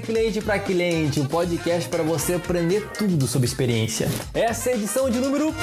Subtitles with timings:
[0.00, 4.08] cliente para cliente, um podcast para você aprender tudo sobre experiência.
[4.32, 5.54] Essa é a edição de número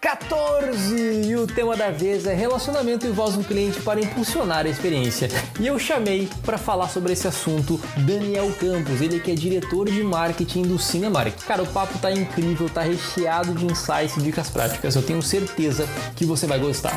[0.00, 4.68] 14 e o tema da vez é relacionamento e voz do cliente para impulsionar a
[4.68, 5.28] experiência.
[5.58, 10.02] E eu chamei para falar sobre esse assunto Daniel Campos, ele que é diretor de
[10.02, 11.44] marketing do Cinemark.
[11.46, 14.94] Cara, o papo tá incrível, tá recheado de insights e dicas práticas.
[14.96, 16.96] Eu tenho certeza que você vai gostar.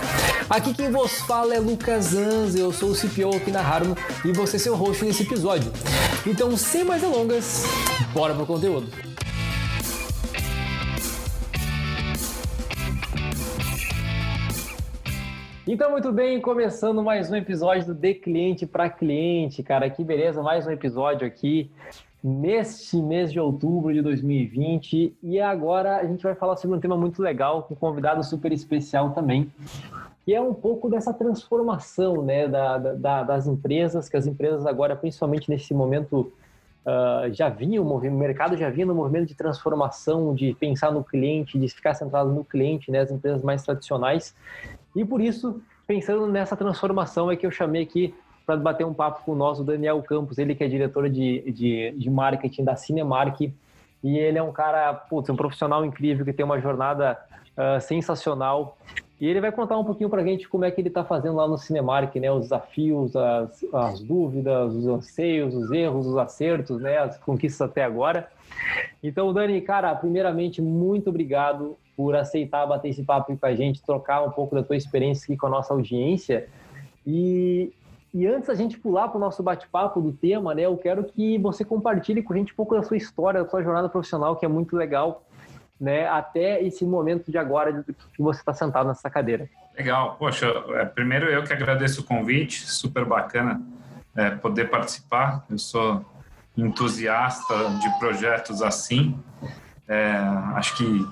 [0.49, 4.31] Aqui quem vos fala é Lucas Anz, eu sou o CPO aqui na Harmo e
[4.31, 5.71] você é seu host nesse episódio.
[6.25, 7.63] Então, sem mais delongas,
[8.13, 8.87] bora pro conteúdo.
[15.65, 20.43] Então, muito bem, começando mais um episódio do De Cliente para Cliente, cara, que beleza,
[20.43, 21.71] mais um episódio aqui
[22.21, 26.97] neste mês de outubro de 2020 e agora a gente vai falar sobre um tema
[26.97, 29.51] muito legal com um convidado super especial também,
[30.25, 34.95] que é um pouco dessa transformação né, da, da, das empresas, que as empresas agora,
[34.95, 36.31] principalmente nesse momento,
[36.85, 41.57] uh, já vinham, o mercado já vinha no movimento de transformação, de pensar no cliente,
[41.57, 44.35] de ficar centrado no cliente, né, as empresas mais tradicionais.
[44.95, 48.13] E por isso, pensando nessa transformação, é que eu chamei aqui
[48.45, 51.91] para bater um papo com o nosso Daniel Campos, ele que é diretor de, de,
[51.97, 53.41] de marketing da Cinemark.
[54.03, 57.17] E ele é um cara, putz, um profissional incrível que tem uma jornada
[57.57, 58.77] uh, sensacional.
[59.23, 61.37] E ele vai contar um pouquinho para a gente como é que ele está fazendo
[61.37, 62.29] lá no Cinemark, né?
[62.29, 66.97] Os desafios, as, as dúvidas, os anseios, os erros, os acertos, né?
[66.97, 68.29] As conquistas até agora.
[69.01, 74.27] Então, Dani, cara, primeiramente, muito obrigado por aceitar bater esse papo com a gente, trocar
[74.27, 76.49] um pouco da tua experiência aqui com a nossa audiência.
[77.07, 77.71] E,
[78.13, 80.63] e antes a gente pular para o nosso bate-papo do tema, né?
[80.63, 83.63] Eu quero que você compartilhe com a gente um pouco da sua história, da sua
[83.63, 85.23] jornada profissional, que é muito legal,
[85.79, 86.07] né?
[86.07, 89.49] Até esse momento de agora que você está sentado nessa cadeira.
[89.77, 93.61] Legal, poxa, é, primeiro eu que agradeço o convite, super bacana
[94.15, 95.45] é, poder participar.
[95.49, 96.05] Eu sou
[96.55, 99.19] entusiasta de projetos assim.
[99.85, 100.13] É,
[100.55, 101.05] acho que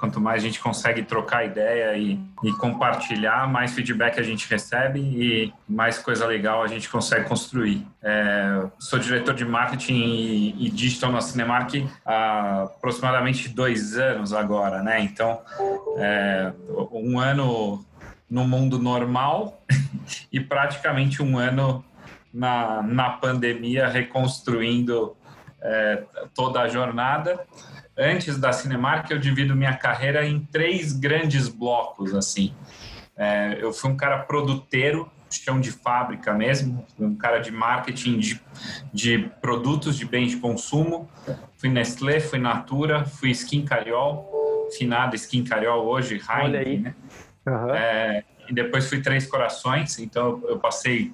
[0.00, 4.98] quanto mais a gente consegue trocar ideia e, e, compartilhar, mais feedback a gente recebe
[4.98, 7.86] e mais coisa legal a gente consegue construir.
[8.02, 11.72] É, sou diretor de marketing e, e, digital na Cinemark
[12.04, 15.00] há aproximadamente dois anos agora, né?
[15.00, 15.40] Então,
[15.96, 16.52] é,
[16.90, 17.84] um ano
[18.28, 19.62] no mundo normal
[20.32, 21.84] e praticamente um ano
[22.34, 25.16] na, na pandemia reconstruindo
[25.62, 26.02] é,
[26.34, 27.40] toda a jornada
[27.96, 32.52] antes da Cinemark, eu divido minha carreira em três grandes blocos, assim.
[33.16, 38.40] É, eu fui um cara produteiro, chão de fábrica mesmo, um cara de marketing de,
[38.92, 41.08] de produtos de bens de consumo.
[41.56, 46.94] Fui Nestlé, fui Natura, fui Skin Cariol, finada Skin Cariol hoje, Heineken, né?
[47.46, 47.74] Uhum.
[47.74, 51.12] É, e depois fui Três Corações, então eu passei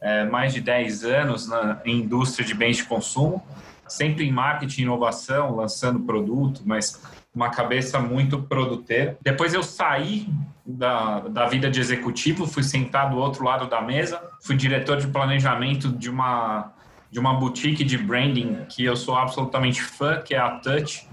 [0.00, 3.44] é, mais de 10 anos na indústria de bens de consumo
[3.90, 7.02] sempre em marketing inovação, lançando produto, mas
[7.34, 9.16] uma cabeça muito produteira.
[9.22, 10.28] Depois eu saí
[10.66, 15.06] da, da vida de executivo, fui sentar do outro lado da mesa, fui diretor de
[15.06, 16.72] planejamento de uma,
[17.10, 21.08] de uma boutique de branding que eu sou absolutamente fã, que é a Touch.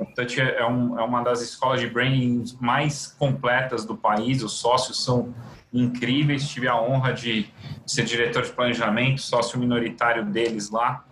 [0.00, 4.52] A Touch é, um, é uma das escolas de branding mais completas do país, os
[4.52, 5.34] sócios são
[5.72, 6.48] incríveis.
[6.48, 7.48] Tive a honra de
[7.86, 11.04] ser diretor de planejamento, sócio minoritário deles lá.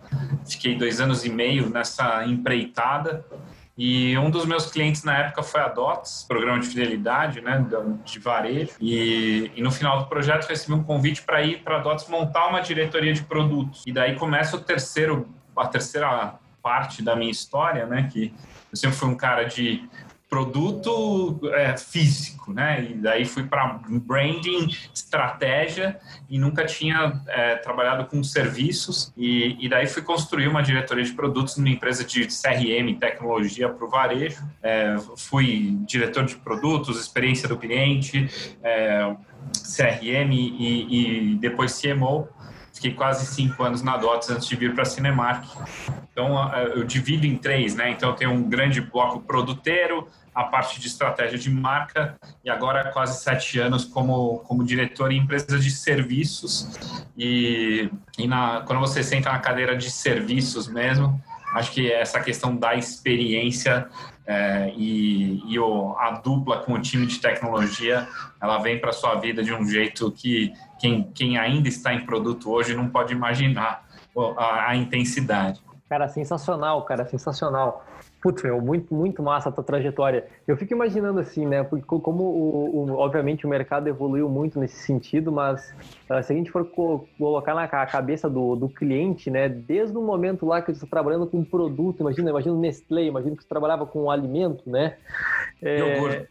[0.47, 3.25] Fiquei dois anos e meio nessa empreitada.
[3.81, 7.65] E um dos meus clientes na época foi a DOTS, programa de fidelidade, né,
[8.03, 8.73] de varejo.
[8.81, 12.47] E, e no final do projeto recebi um convite para ir para a DOTS montar
[12.47, 13.83] uma diretoria de produtos.
[13.87, 18.33] E daí começa o terceiro, a terceira parte da minha história, né, que
[18.69, 19.87] eu sempre fui um cara de
[20.29, 22.87] produto é, físico, né?
[22.91, 29.67] E daí fui para branding, estratégia e nunca tinha é, trabalhado com serviços e, e,
[29.67, 34.43] daí fui construir uma diretoria de produtos numa empresa de CRM, tecnologia para o varejo.
[34.61, 38.29] É, fui diretor de produtos, experiência do cliente,
[38.61, 39.15] é,
[39.51, 42.29] CRM e, e depois CMO
[42.79, 45.45] fiquei quase cinco anos na DOTS antes de vir para a Cinemark.
[46.11, 47.91] Então, eu divido em três, né?
[47.91, 52.91] Então, eu tenho um grande bloco produteiro, a parte de estratégia de marca e agora
[52.91, 56.77] quase sete anos como, como diretor em empresas de serviços.
[57.17, 61.21] E, e na, quando você senta na cadeira de serviços mesmo,
[61.53, 63.89] acho que essa questão da experiência
[64.25, 68.07] é, e, e o, a dupla com o time de tecnologia,
[68.41, 72.49] ela vem para sua vida de um jeito que quem, quem ainda está em produto
[72.49, 73.85] hoje não pode imaginar
[74.37, 75.61] a, a intensidade.
[75.89, 77.83] Cara, sensacional, cara, sensacional.
[78.21, 80.27] Putz, meu, muito, muito massa a tua trajetória.
[80.47, 81.63] Eu fico imaginando assim, né?
[81.63, 85.73] Porque como, o, o, obviamente, o mercado evoluiu muito nesse sentido, mas
[86.09, 89.49] uh, se a gente for co colocar na cabeça do, do cliente, né?
[89.49, 93.05] Desde o momento lá que você está trabalhando com um produto, imagina, imagina o Nestlé,
[93.05, 94.97] imagina que você trabalhava com alimento, né?
[95.61, 96.27] É, iogurte.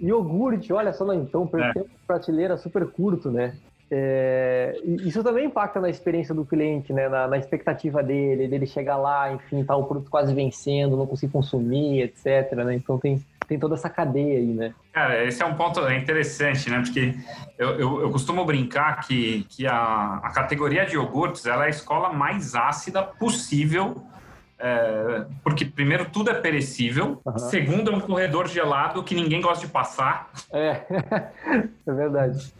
[0.00, 1.84] Iogurte, olha só, então, é.
[2.06, 3.54] prateleira super curto, né?
[3.90, 7.08] É, isso também impacta na experiência do cliente, né?
[7.08, 11.32] Na, na, expectativa dele, dele chegar lá, enfim, tá o produto quase vencendo, não conseguir
[11.32, 12.52] consumir, etc.
[12.52, 12.74] Né?
[12.74, 14.74] Então tem, tem toda essa cadeia aí, né?
[14.92, 16.82] Cara, esse é um ponto interessante, né?
[16.82, 17.14] Porque
[17.58, 21.70] eu, eu, eu costumo brincar que, que a, a categoria de iogurtes ela é a
[21.70, 23.96] escola mais ácida possível
[24.60, 27.20] é, porque, primeiro, tudo é perecível.
[27.24, 27.38] Uhum.
[27.38, 30.30] Segundo, é um corredor gelado que ninguém gosta de passar.
[30.52, 30.82] É,
[31.86, 32.52] é verdade.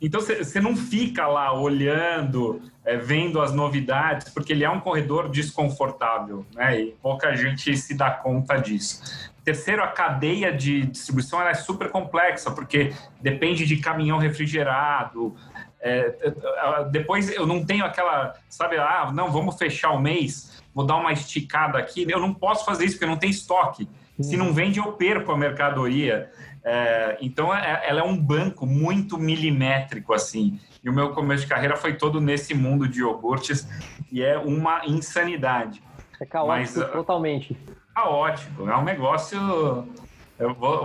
[0.00, 5.30] Então, você não fica lá olhando, é, vendo as novidades, porque ele é um corredor
[5.30, 6.78] desconfortável, né?
[6.78, 9.30] E pouca gente se dá conta disso.
[9.42, 15.34] Terceiro, a cadeia de distribuição é super complexa, porque depende de caminhão refrigerado,
[15.80, 20.84] é, é, depois eu não tenho aquela, sabe, ah, não, vamos fechar o mês vou
[20.84, 22.04] dar uma esticada aqui.
[22.06, 23.88] Eu não posso fazer isso porque não tem estoque.
[24.20, 26.30] Se não vende, eu perco a mercadoria.
[26.62, 30.60] É, então, é, ela é um banco muito milimétrico, assim.
[30.84, 33.66] E o meu começo de carreira foi todo nesse mundo de iogurtes
[34.12, 35.82] e é uma insanidade.
[36.20, 37.56] É caótico Mas, totalmente.
[37.94, 38.68] Caótico.
[38.68, 39.38] É um negócio...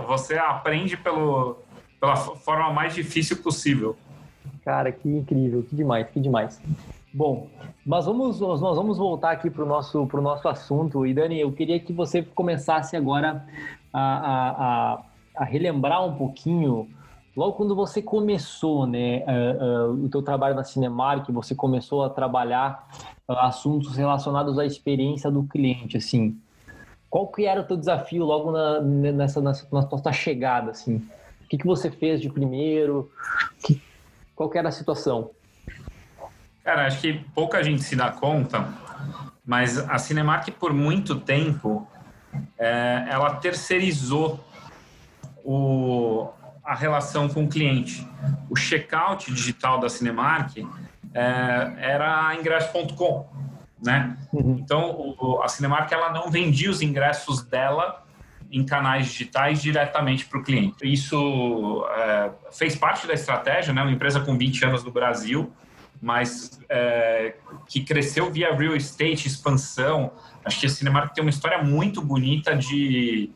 [0.06, 1.58] Você aprende pelo,
[2.00, 3.94] pela forma mais difícil possível.
[4.64, 6.60] Cara, que incrível, que demais, que demais.
[7.14, 7.48] Bom,
[7.84, 11.06] mas vamos, nós vamos voltar aqui para o nosso, nosso assunto.
[11.06, 13.46] E Dani, eu queria que você começasse agora
[13.92, 14.50] a, a,
[14.94, 15.02] a,
[15.36, 16.88] a relembrar um pouquinho,
[17.36, 22.08] logo quando você começou né, uh, uh, o teu trabalho na Cinemark, você começou a
[22.08, 22.88] trabalhar
[23.28, 26.38] uh, assuntos relacionados à experiência do cliente, assim.
[27.10, 30.96] Qual que era o teu desafio logo na, nessa, nessa, na tua chegada, assim?
[31.44, 33.10] O que, que você fez de primeiro?
[33.62, 33.82] Que,
[34.34, 35.30] qual que era a situação?
[36.64, 38.68] Cara, acho que pouca gente se dá conta,
[39.44, 41.88] mas a Cinemark por muito tempo
[42.56, 44.38] é, ela terceirizou
[45.44, 46.28] o,
[46.64, 48.06] a relação com o cliente.
[48.48, 50.56] O checkout digital da Cinemark
[51.12, 53.28] é, era ingresso.com,
[53.84, 54.16] né?
[54.32, 54.58] Uhum.
[54.60, 58.04] Então o, a Cinemark ela não vendia os ingressos dela
[58.52, 60.76] em canais digitais diretamente para o cliente.
[60.84, 63.82] Isso é, fez parte da estratégia, né?
[63.82, 65.52] Uma empresa com 20 anos no Brasil
[66.02, 67.36] mas é,
[67.68, 70.10] que cresceu via real estate, expansão.
[70.44, 73.30] Acho que a Cinemark tem uma história muito bonita de,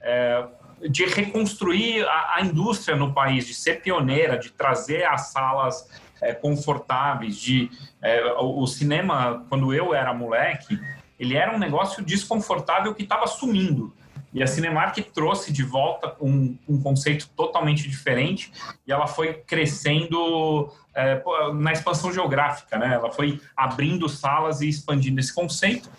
[0.00, 0.46] é,
[0.88, 5.90] de reconstruir a, a, indústria no país, de ser pioneira, de trazer as salas
[6.20, 7.68] é, confortáveis, de
[8.00, 10.78] é, o, o cinema, quando eu era moleque,
[11.18, 13.92] ele era um negócio desconfortável que estava sumindo.
[14.32, 18.50] E a Cinemark trouxe de volta um, um conceito totalmente diferente
[18.86, 21.22] e ela foi crescendo é,
[21.54, 22.94] na expansão geográfica, né?
[22.94, 25.90] Ela foi abrindo salas e expandindo esse conceito.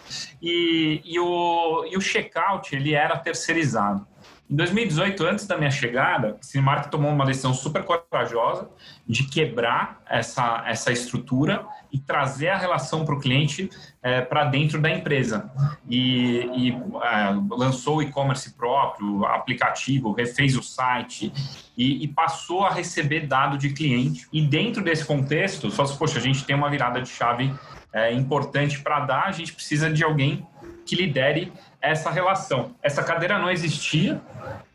[0.41, 4.07] E, e o, e o checkout, ele era terceirizado.
[4.49, 8.69] Em 2018, antes da minha chegada, Cinemark tomou uma decisão super corajosa
[9.07, 13.69] de quebrar essa, essa estrutura e trazer a relação para o cliente
[14.01, 15.49] é, para dentro da empresa.
[15.89, 21.31] E, e é, lançou o e-commerce próprio, aplicativo, refez o site
[21.77, 24.27] e, e, passou a receber dado de cliente.
[24.31, 27.51] E dentro desse contexto, só se, poxa, a gente tem uma virada de chave
[27.93, 30.45] é, importante para dar, a gente precisa de alguém
[30.85, 31.51] que lidere
[31.83, 32.73] essa relação.
[32.81, 34.21] Essa cadeira não existia,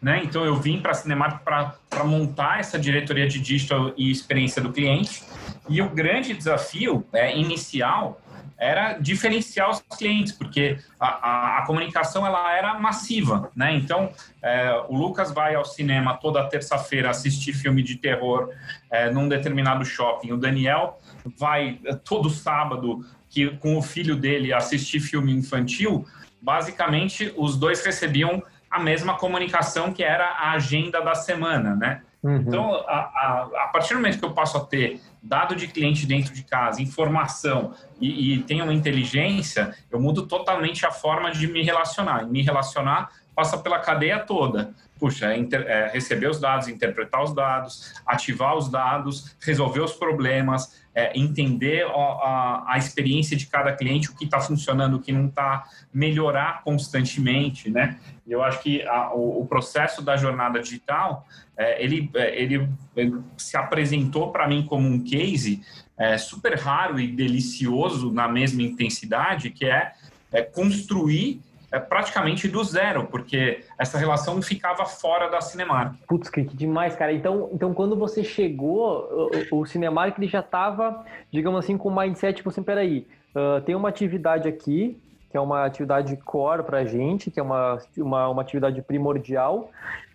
[0.00, 0.20] né?
[0.22, 4.70] Então eu vim para a Cinemark para montar essa diretoria de digital e experiência do
[4.70, 5.22] cliente.
[5.70, 8.20] E o grande desafio é, inicial
[8.58, 13.72] era diferenciar os clientes, porque a, a, a, comunicação ela era massiva, né?
[13.72, 14.10] Então,
[14.42, 18.50] é, o Lucas vai ao cinema toda terça-feira assistir filme de terror
[18.90, 20.32] é, num determinado shopping.
[20.32, 21.00] O Daniel
[21.38, 26.04] vai é, todo sábado que, com o filho dele assistir filme infantil
[26.40, 32.02] basicamente os dois recebiam a mesma comunicação que era a agenda da semana, né?
[32.22, 32.36] Uhum.
[32.36, 36.04] Então, a, a, a, partir do momento que eu passo a ter dado de cliente
[36.04, 41.46] dentro de casa, informação e, e tenho uma inteligência, eu mudo totalmente a forma de
[41.46, 42.24] me relacionar.
[42.24, 44.74] E me relacionar passa pela cadeia toda.
[44.98, 49.92] Puxa, é, inter, é, receber os dados, interpretar os dados, ativar os dados, resolver os
[49.92, 55.00] problemas, é, entender a, a, a, experiência de cada cliente, o que está funcionando, o
[55.00, 58.00] que não está, melhorar constantemente, né?
[58.26, 61.24] Eu acho que a, o, o, processo da jornada digital,
[61.56, 65.62] é, ele, é, ele, ele, se apresentou para mim como um case
[65.96, 69.92] é, super raro e delicioso na mesma intensidade, que é,
[70.32, 75.94] é construir é, praticamente do zero, porque essa relação ficava fora da Cinemark.
[76.06, 77.12] Putz, que, demais, cara.
[77.12, 81.96] Então, então quando você chegou, o, o Cinemark ele já estava, digamos assim, com o
[81.96, 86.78] mindset, tipo assim, peraí, uh, tem uma atividade aqui, que é uma atividade core para
[86.78, 89.70] a gente, que é uma, uma, uma atividade primordial,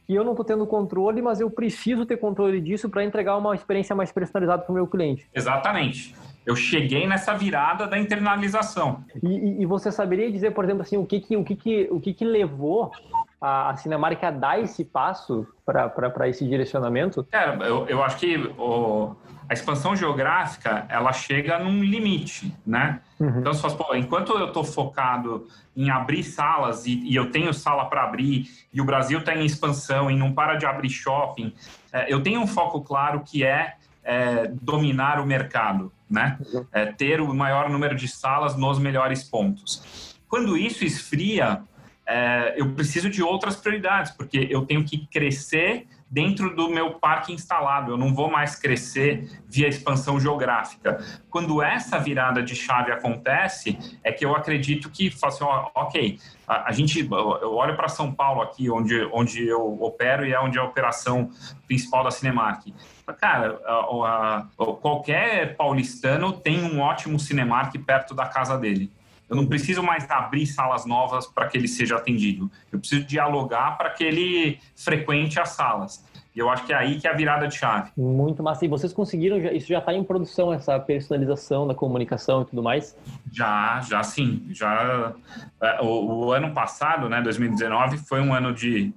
[0.08, 3.56] que eu não estou tendo controle, mas eu preciso ter controle disso para entregar uma
[3.56, 5.28] experiência mais personalizada para o meu cliente.
[5.34, 6.16] Exatamente.
[6.46, 9.04] Eu cheguei nessa virada da internalização.
[9.22, 12.00] E, e, você saberia dizer, por exemplo, assim, o que que, o que, que, o
[12.02, 12.92] que, que levou
[13.40, 17.26] a, a Cinemark a dar esse passo para esse direcionamento?
[17.32, 19.16] É, eu, eu acho que o,
[19.48, 23.00] a expansão geográfica ela chega num limite, né?
[23.20, 23.40] Uhum.
[23.40, 27.54] Então, se faz, pô, enquanto eu estou focado em abrir salas e, e eu tenho
[27.54, 31.54] sala para abrir e o Brasil está em expansão e não para de abrir shopping,
[31.92, 36.38] é, eu tenho um foco claro que é, é dominar o mercado né?
[36.72, 40.16] É, ter o maior número de salas nos melhores pontos.
[40.28, 41.64] Quando isso esfria,
[42.06, 47.34] é, eu preciso de outras prioridades, porque eu tenho que crescer dentro do meu parque
[47.34, 51.04] instalado, eu não vou mais crescer via expansão geográfica.
[51.28, 55.44] Quando essa virada de chave acontece, é que eu acredito que, assim,
[55.74, 60.32] ok, a, a gente, eu olho para São Paulo aqui, onde, onde eu opero e
[60.32, 61.32] é onde é a operação
[61.66, 62.68] principal da Cinemark.
[63.12, 64.48] Cara, a, a,
[64.82, 68.92] qualquer paulistano tem um ótimo Cinemark perto da casa dele.
[69.30, 72.52] Eu não preciso mais abrir salas novas para que ele seja atendido.
[72.72, 76.06] Eu preciso dialogar para que ele frequente as salas.
[76.36, 77.92] E eu acho que é aí que é a virada de chave.
[77.96, 78.66] Muito massa.
[78.66, 82.98] E vocês conseguiram, isso já está em produção, essa personalização da comunicação e tudo mais?
[83.32, 84.48] Já, já sim.
[84.50, 85.14] Já,
[85.62, 88.92] é, o, o ano passado, né, 2019, foi um ano de,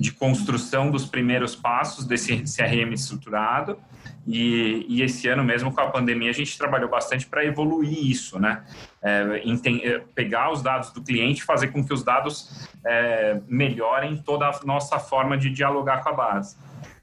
[0.00, 3.76] de construção dos primeiros passos desse CRM estruturado.
[4.30, 8.38] E, e, esse ano mesmo com a pandemia a gente trabalhou bastante para evoluir isso,
[8.38, 8.62] né?
[9.00, 9.40] É,
[9.82, 14.60] é, pegar os dados do cliente, fazer com que os dados é, melhorem toda a
[14.66, 16.58] nossa forma de dialogar com a base.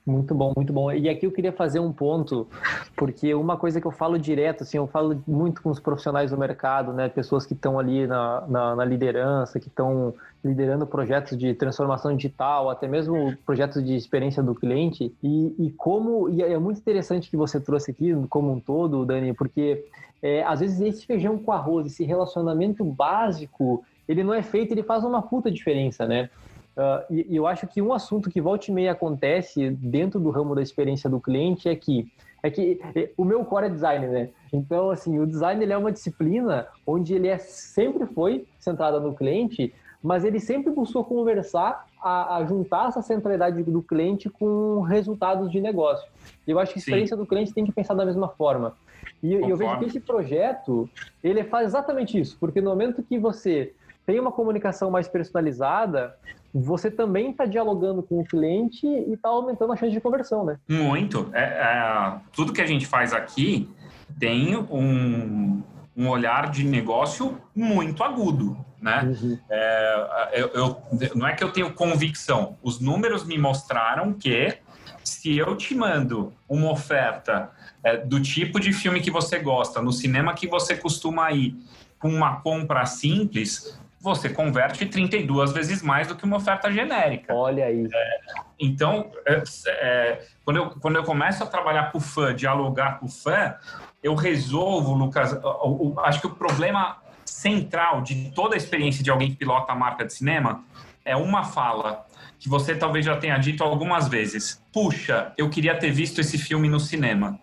[0.05, 0.91] Muito bom, muito bom.
[0.91, 2.47] E aqui eu queria fazer um ponto,
[2.95, 6.38] porque uma coisa que eu falo direto, assim, eu falo muito com os profissionais do
[6.38, 11.55] mercado, né, pessoas que estão ali na, na, na liderança, que estão liderando projetos de
[11.55, 16.77] transformação digital, até mesmo projetos de experiência do cliente, e, e como, e é muito
[16.77, 19.85] interessante que você trouxe aqui, como um todo, Dani, porque
[20.21, 24.83] é, às vezes esse feijão com arroz, esse relacionamento básico, ele não é feito, ele
[24.83, 26.29] faz uma puta diferença, né?
[26.75, 30.29] Uh, e, e, eu acho que um assunto que volta e meia acontece dentro do
[30.29, 32.12] ramo da experiência do cliente é que
[32.44, 32.79] é que
[33.17, 34.29] o meu core é design, né?
[34.53, 39.15] Então, assim, o design ele é uma disciplina onde ele é, sempre foi centrada no
[39.15, 45.51] cliente, mas ele sempre buscou conversar, a, a juntar essa centralidade do cliente com resultados
[45.51, 46.08] de negócio.
[46.48, 47.24] Eu acho que a experiência Sim.
[47.24, 48.75] do cliente tem que pensar da mesma forma.
[49.24, 50.88] E, e eu vejo que esse projeto,
[51.24, 53.74] ele faz exatamente isso, porque no momento que você
[54.05, 56.15] tem uma comunicação mais personalizada,
[56.53, 60.57] você também está dialogando com o cliente e está aumentando a chance de conversão, né?
[60.69, 61.29] Muito.
[61.33, 63.69] É, é, tudo que a gente faz aqui
[64.17, 65.62] tem um,
[65.97, 69.03] um olhar de negócio muito agudo, né?
[69.03, 69.39] Uhum.
[69.50, 70.81] É, eu, eu,
[71.15, 72.57] não é que eu tenho convicção.
[72.63, 74.57] Os números me mostraram que
[75.03, 77.51] se eu te mando uma oferta
[77.83, 81.55] é, do tipo de filme que você gosta, no cinema que você costuma ir,
[82.00, 87.33] com uma compra simples, você converte 32 vezes mais do que uma oferta genérica.
[87.33, 87.89] Olha aí.
[87.91, 88.19] É,
[88.59, 93.07] então, é, é, quando, eu, quando eu começo a trabalhar com o fã, dialogar com
[93.07, 93.55] o fã,
[94.03, 99.09] eu resolvo, Lucas, o, o, acho que o problema central de toda a experiência de
[99.09, 100.63] alguém que pilota a marca de cinema
[101.03, 102.05] é uma fala
[102.38, 104.63] que você talvez já tenha dito algumas vezes.
[104.71, 107.39] Puxa, eu queria ter visto esse filme no cinema.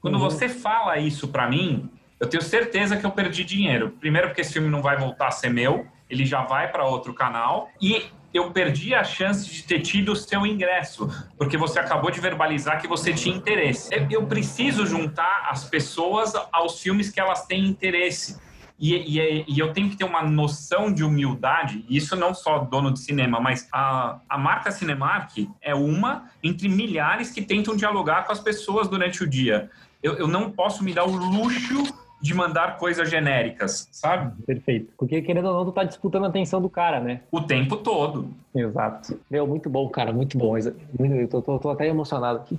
[0.00, 0.20] Quando uhum.
[0.20, 3.90] você fala isso para mim, eu tenho certeza que eu perdi dinheiro.
[3.98, 7.12] Primeiro, porque esse filme não vai voltar a ser meu ele já vai para outro
[7.12, 11.08] canal e eu perdi a chance de ter tido o seu ingresso,
[11.38, 13.90] porque você acabou de verbalizar que você tinha interesse.
[14.10, 18.38] Eu preciso juntar as pessoas aos filmes que elas têm interesse.
[18.78, 22.92] E, e, e, eu tenho que ter uma noção de humildade, isso não só dono
[22.92, 28.32] de cinema, mas a, a marca Cinemark é uma entre milhares que tentam dialogar com
[28.32, 29.70] as pessoas durante o dia.
[30.02, 31.84] Eu, eu não posso me dar o luxo
[32.20, 34.32] de mandar coisas genéricas, sabe?
[34.44, 34.92] Perfeito.
[34.96, 37.20] Porque querendo ou não, tu tá disputando a atenção do cara, né?
[37.30, 38.30] O tempo todo.
[38.54, 39.20] Exato.
[39.30, 40.56] Meu, muito bom, cara, muito bom.
[40.56, 42.58] Eu tô, tô, tô até emocionado aqui.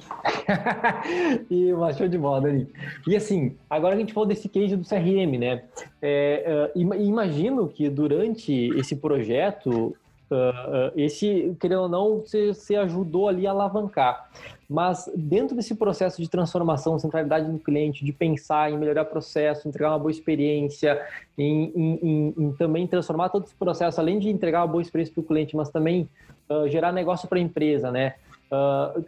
[1.50, 2.68] e mas show de bola, Dani.
[3.08, 5.64] E assim, agora a gente falou desse case do CRM, né?
[6.02, 9.96] É, uh, imagino que durante esse projeto
[10.30, 14.30] Uh, esse, querendo ou não, você, você ajudou ali a alavancar.
[14.70, 19.68] Mas dentro desse processo de transformação, centralidade do cliente, de pensar em melhorar o processo,
[19.68, 21.02] entregar uma boa experiência,
[21.38, 25.14] em, em, em, em também transformar todo esse processo, além de entregar uma boa experiência
[25.14, 26.10] para o cliente, mas também
[26.50, 28.16] uh, gerar negócio para a empresa, né?
[28.52, 29.06] Uh,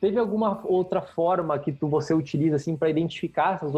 [0.00, 3.72] Teve alguma outra forma que tu, você utiliza assim para identificar essas,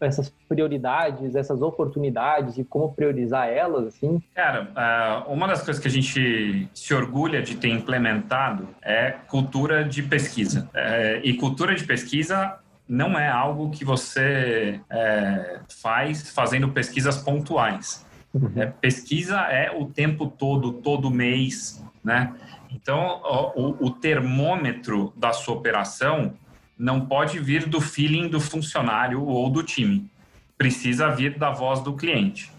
[0.00, 4.22] essas prioridades, essas oportunidades e como priorizar elas assim?
[4.34, 9.84] Cara, ah, uma das coisas que a gente se orgulha de ter implementado é cultura
[9.84, 10.68] de pesquisa.
[10.72, 18.06] É, e cultura de pesquisa não é algo que você é, faz fazendo pesquisas pontuais.
[18.32, 18.52] Uhum.
[18.56, 22.32] É, pesquisa é o tempo todo, todo mês, né?
[22.70, 23.20] Então,
[23.56, 26.34] o, o termômetro da sua operação
[26.78, 30.08] não pode vir do feeling do funcionário ou do time.
[30.56, 32.52] Precisa vir da voz do cliente.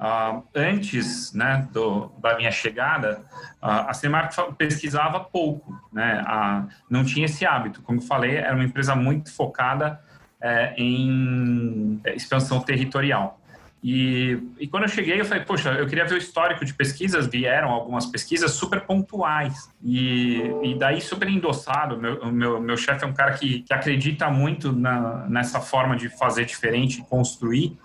[0.00, 3.22] Uh, antes né, do, da minha chegada,
[3.60, 6.22] a Cinemark pesquisava pouco, né?
[6.22, 7.82] Uh, não tinha esse hábito.
[7.82, 10.00] Como eu falei, era uma empresa muito focada
[10.40, 13.40] eh, em expansão territorial.
[13.82, 17.28] E, e quando eu cheguei, eu falei, poxa, eu queria ver o histórico de pesquisas,
[17.28, 19.70] vieram algumas pesquisas super pontuais.
[19.82, 21.96] E, e daí, super endossado.
[21.96, 26.08] Meu, meu, meu chefe é um cara que, que acredita muito na, nessa forma de
[26.08, 27.78] fazer diferente, construir.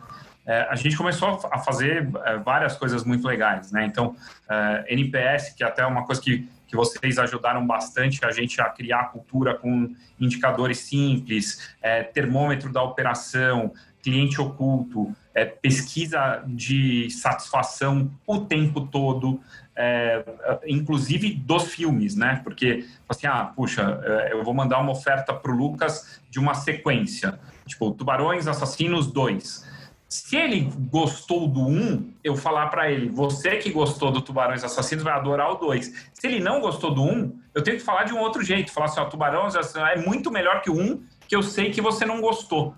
[0.45, 3.85] É, a gente começou a fazer é, várias coisas muito legais, né?
[3.85, 4.15] Então,
[4.49, 8.65] é, NPS, que até é uma coisa que, que vocês ajudaram bastante a gente a
[8.65, 13.71] criar a cultura com indicadores simples, é, termômetro da operação,
[14.01, 19.39] cliente oculto, é, pesquisa de satisfação o tempo todo,
[19.75, 20.23] é,
[20.67, 22.41] inclusive dos filmes, né?
[22.43, 26.53] Porque, assim, ah, puxa, é, eu vou mandar uma oferta para o Lucas de uma
[26.53, 29.73] sequência, tipo, Tubarões Assassinos 2.
[30.07, 35.03] Se ele gostou do 1, eu falar para ele, você que gostou do Tubarões Assassinos
[35.03, 35.91] vai adorar o 2.
[36.13, 38.85] Se ele não gostou do 1, eu tenho que falar de um outro jeito, falar
[38.85, 42.05] assim, ó, Tubarões Assassinos é muito melhor que o 1, que eu sei que você
[42.05, 42.75] não gostou.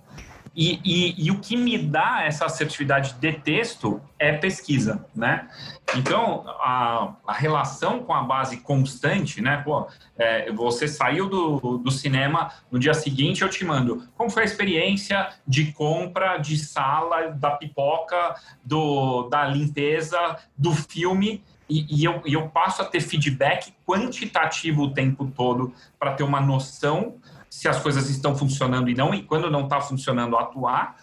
[0.56, 5.50] E, e, e, o que me dá essa assertividade de texto é pesquisa, né?
[5.96, 9.58] Então, a, a relação com a base constante, né?
[9.58, 9.86] Pô,
[10.18, 14.46] é, você saiu do, do cinema, no dia seguinte eu te mando como foi a
[14.46, 22.22] experiência de compra, de sala, da pipoca, do, da limpeza, do filme, e, e, eu,
[22.26, 27.16] e eu passo a ter feedback quantitativo o tempo todo para ter uma noção
[27.56, 30.98] se as coisas estão funcionando e não, e quando não está funcionando, atuar,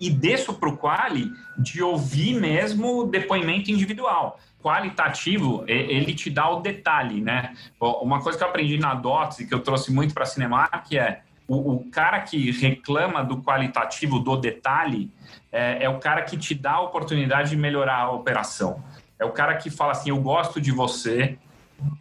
[0.00, 4.40] e desço para o quali de ouvir mesmo depoimento individual.
[4.62, 7.54] Qualitativo, ele te dá o detalhe, né?
[7.78, 11.20] Uma coisa que eu aprendi na DOTS e que eu trouxe muito para Cinemark é
[11.46, 15.12] o, o, cara que reclama do qualitativo, do detalhe,
[15.52, 18.82] é, é o cara que te dá a oportunidade de melhorar a operação.
[19.18, 21.36] É o cara que fala assim: eu gosto de você,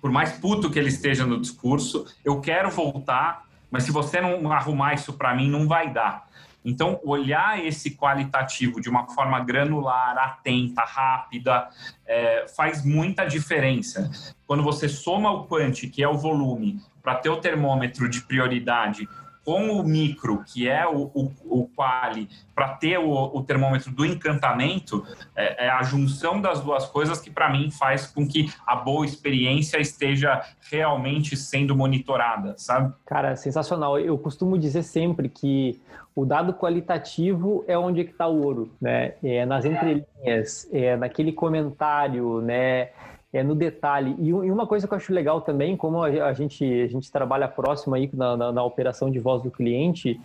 [0.01, 4.51] por mais puto que ele esteja no discurso, eu quero voltar mas se você não
[4.51, 6.27] arrumar isso para mim, não vai dar.
[6.63, 11.69] Então, olhar esse qualitativo de uma forma granular, atenta, rápida,
[12.05, 14.11] é, faz muita diferença.
[14.45, 19.07] Quando você soma o quant, que é o volume, para ter o termômetro de prioridade
[19.47, 24.05] com o micro, que é o, o, o quali, para ter o, o, termômetro do
[24.05, 28.75] encantamento, é, é, a junção das duas coisas que, para mim, faz com que a
[28.75, 32.93] boa experiência esteja realmente sendo monitorada, sabe?
[33.05, 33.97] Cara, sensacional.
[33.97, 35.79] Eu costumo dizer sempre que
[36.13, 39.13] o dado qualitativo é onde é está o ouro, né?
[39.23, 42.89] É nas entrelinhas, é naquele comentário, né?
[43.31, 44.15] É, no detalhe.
[44.19, 47.11] E, e, uma coisa que eu acho legal também, como a, a gente, a gente
[47.11, 50.19] trabalha próximo aí na, na, na operação de voz do cliente,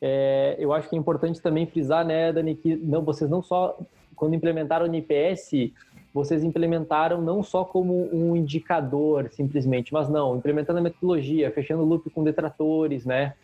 [0.00, 3.78] é, eu acho que é importante também frisar, né, Dani, que não, vocês não só,
[4.14, 5.72] quando implementaram o NPS,
[6.14, 11.86] vocês implementaram não só como um indicador, simplesmente, mas não, implementando a metodologia, fechando o
[11.86, 13.34] loop com detratores, né?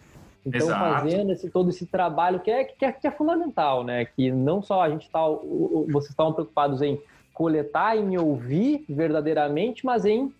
[0.47, 0.95] Então, Exato.
[0.95, 4.05] fazendo esse, todo esse trabalho que é, que é, que é fundamental, né?
[4.05, 7.01] Que não só a gente está, vocês estavam preocupados em
[7.35, 10.33] coletar e me ouvir verdadeiramente, mas em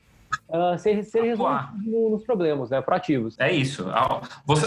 [0.49, 3.39] uh, ser, ser resolvido nos problemas, né, proativos.
[3.39, 3.87] É isso.
[4.47, 4.67] Você,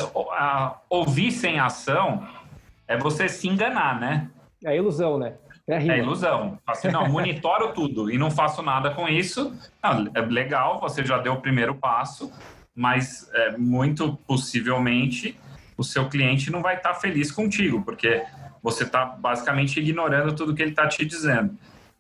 [0.90, 2.28] ouvir sem ação
[2.88, 4.30] é você se enganar, né?
[4.64, 5.34] É ilusão, né?
[5.68, 6.60] É, é ilusão.
[6.68, 9.54] Assim, não, monitoro tudo e não faço nada com isso.
[9.82, 12.32] Não, é legal, você já deu o primeiro passo,
[12.76, 15.38] mas é, muito possivelmente
[15.78, 18.24] o seu cliente não vai estar feliz contigo, porque
[18.64, 21.56] você está basicamente ignorando tudo que ele está te dizendo.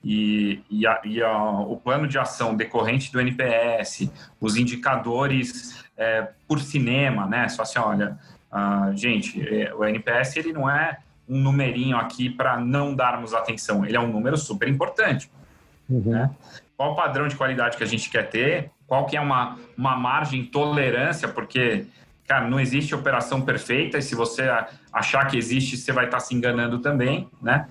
[0.10, 6.30] E, e, a, e a, o plano de ação decorrente do NPS, os indicadores é,
[6.48, 7.50] por cinema, né?
[7.50, 8.18] Só assim, olha,
[8.50, 13.86] uh, gente, é, o NPS ele não é um numerinho aqui para não darmos atenção,
[13.86, 15.30] ele é um número super importante.
[15.90, 16.12] Uhum.
[16.12, 16.32] Né?
[16.78, 18.72] Qual o padrão de qualidade que a gente quer ter?
[18.88, 21.28] Qual que é uma, uma margem de tolerância?
[21.28, 21.86] Porque,
[22.26, 24.50] cara, não existe operação perfeita e se você
[24.94, 27.68] achar que existe, você vai estar se enganando também, né?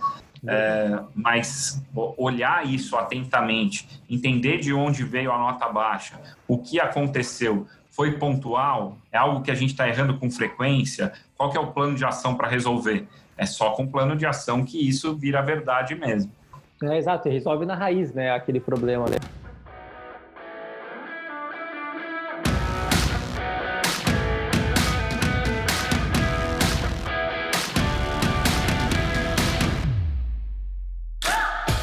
[0.48, 1.82] É, mas
[2.16, 8.98] olhar isso atentamente, entender de onde veio a nota baixa, o que aconteceu, foi pontual,
[9.10, 12.04] é algo que a gente está errando com frequência, qual que é o plano de
[12.04, 13.08] ação para resolver?
[13.38, 16.30] É só com plano de ação que isso vira verdade mesmo.
[16.82, 19.16] É, exato, resolve na raiz, né, aquele problema, né?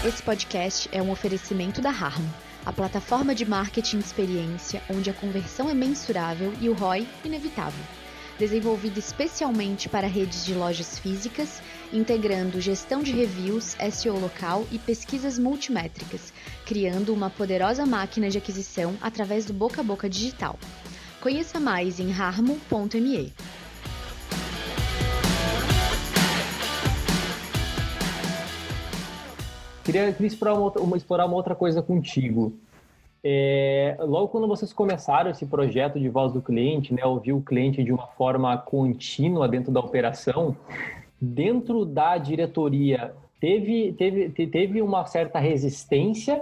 [0.06, 2.30] Esse podcast é um oferecimento da Harmo,
[2.66, 7.86] a plataforma de marketing de experiência onde a conversão é mensurável e o ROI inevitável.
[8.38, 11.62] Desenvolvida especialmente para redes de lojas físicas,
[11.94, 16.34] integrando gestão de reviews, SEO local e pesquisas multimétricas,
[16.66, 20.60] criando uma poderosa máquina de aquisição através do boca a boca digital.
[21.22, 23.32] Conheça mais em harmo.me.
[29.94, 32.58] Queria, queria explorar, uma, uma, explorar uma outra coisa contigo.
[33.24, 37.84] É, logo quando vocês começaram esse projeto de voz do cliente, né, ouvir o cliente
[37.84, 40.58] de uma forma contínua dentro da operação,
[41.22, 46.42] dentro da diretoria, teve, teve, teve uma certa resistência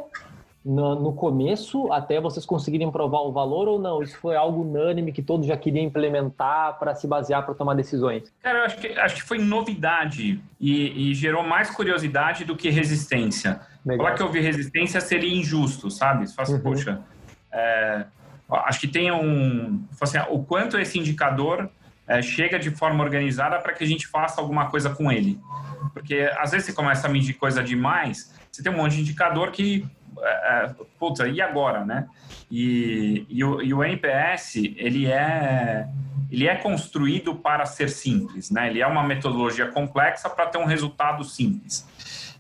[0.64, 4.04] no, no, começo, até vocês conseguirem provar o valor ou não?
[4.04, 8.32] Isso foi algo unânime que todos já queriam implementar para se basear para tomar decisões?
[8.44, 12.70] Cara, eu acho que, acho que foi novidade e, e gerou mais curiosidade do que
[12.70, 13.62] resistência.
[13.84, 14.06] Legal.
[14.06, 16.28] Falar que houve resistência seria injusto, sabe?
[16.28, 16.62] Você fala assim, uhum.
[16.62, 17.02] poxa,
[17.52, 18.06] é,
[18.52, 19.84] acho que tem um.
[20.00, 21.72] Assim, o quanto esse indicador
[22.08, 25.40] é, chega de forma organizada para que a gente faça alguma coisa com ele.
[25.94, 29.52] Porque às vezes você começa a medir coisa demais, você tem um monte de indicador
[29.52, 29.86] que
[30.22, 32.08] é, é, puta, e agora, né?
[32.50, 35.88] E, e, o, e o NPS, ele é,
[36.30, 38.68] ele é construído para ser simples, né?
[38.68, 41.88] Ele é uma metodologia complexa para ter um resultado simples.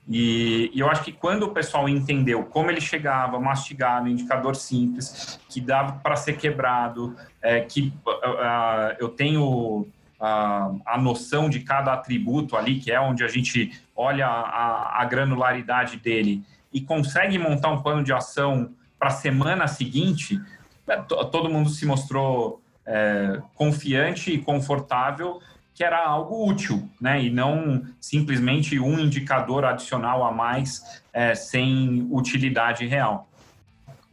[0.07, 5.39] E, e, eu acho que quando o pessoal entendeu como ele chegava mastigado, indicador simples,
[5.47, 9.87] que dava para ser quebrado, é, que uh, eu tenho
[10.19, 15.05] uh, a noção de cada atributo ali, que é onde a gente olha a, a
[15.05, 20.39] granularidade dele e consegue montar um plano de ação para a semana seguinte,
[20.87, 25.39] é, todo mundo se mostrou é, confiante e confortável
[25.73, 27.23] que era algo útil, né?
[27.23, 33.27] E não simplesmente um indicador adicional a mais é, sem utilidade real.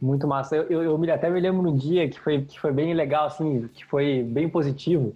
[0.01, 0.55] Muito massa.
[0.55, 3.69] Eu, eu, eu, até me lembro um dia que foi, que foi bem legal, assim,
[3.73, 5.13] que foi bem positivo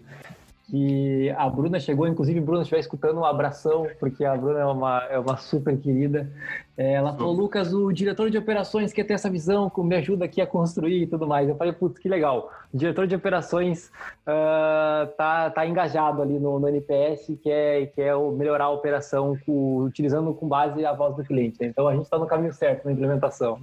[0.70, 5.04] que a Bruna chegou, inclusive, Bruna, estiver escutando, um abração, porque a Bruna é uma,
[5.10, 6.32] é uma super querida.
[6.76, 10.42] É, ela falou, Lucas, o diretor de operações quer ter essa visão, me ajuda aqui
[10.42, 11.50] a construir e tudo mais.
[11.50, 12.52] Eu falei, putz, que legal.
[12.74, 13.92] O diretor de operações
[14.26, 19.38] uh, tá, tá engajado ali no, no NPS, que é, que é melhorar a operação
[19.46, 21.58] com, utilizando com base a voz do cliente.
[21.62, 23.60] Então, a gente está no caminho certo na implementação.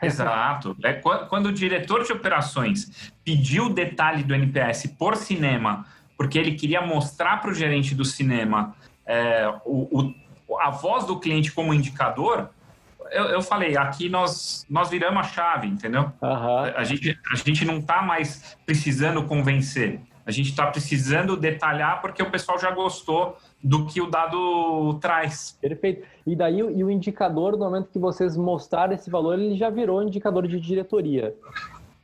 [0.00, 0.76] Exato.
[0.82, 5.84] É, quando o diretor de operações pediu o detalhe do NPS por cinema
[6.20, 10.12] porque ele queria mostrar para o gerente do cinema é, o,
[10.46, 12.50] o, a voz do cliente como indicador,
[13.10, 16.12] eu, eu, falei, aqui nós, nós viramos a chave, entendeu?
[16.20, 16.58] Uhum.
[16.76, 22.22] A, gente, a gente não está mais precisando convencer, a gente está precisando detalhar porque
[22.22, 25.56] o pessoal já gostou do que o dado traz.
[25.58, 26.06] Perfeito.
[26.26, 30.02] E daí e o indicador, no momento que vocês mostraram esse valor, ele já virou
[30.02, 31.34] indicador de diretoria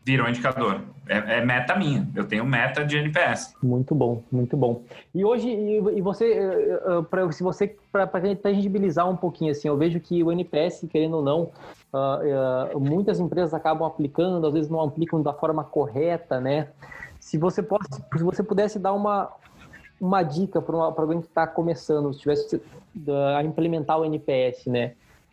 [0.07, 0.83] virou indicador.
[1.09, 2.09] É, é, meta minha.
[2.15, 3.55] Eu tenho meta de NPS.
[3.61, 4.83] Muito bom, muito bom.
[5.13, 9.77] E hoje, e, você, eh, eh, pra, se você para tangibilizar um pouquinho assim, eu
[9.77, 11.51] vejo que o NPS, querendo ou não,
[11.93, 16.69] uh, uh, muitas empresas acabam aplicando, às vezes não aplicam da forma correta, né?
[17.19, 19.33] Se você, pode, se você pudesse dar uma,
[20.01, 22.63] uma dica para alguém que está começando, se tivesse
[23.37, 24.93] a implementar o NPS, né?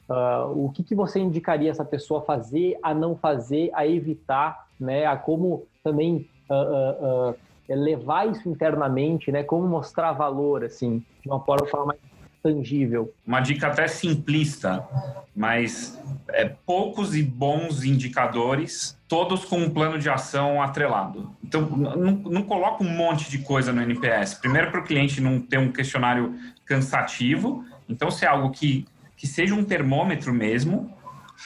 [0.10, 5.06] Uh, o que, que você indicaria essa pessoa fazer, a não fazer, a evitar, né?
[5.06, 7.36] A como também uh, uh,
[7.70, 9.44] levar isso internamente, né?
[9.44, 12.00] Como mostrar valor, assim, de uma forma mais
[12.42, 13.14] tangível.
[13.26, 14.86] Uma dica até simplista,
[15.34, 15.98] mas
[16.30, 21.32] é, poucos e bons indicadores, todos com um plano de ação atrelado.
[21.42, 24.34] Então, não, não coloca um monte de coisa no NPS.
[24.36, 27.64] Primeiro, para o cliente não ter um questionário cansativo.
[27.88, 28.86] Então, se é algo que
[29.24, 30.94] que seja um termômetro mesmo,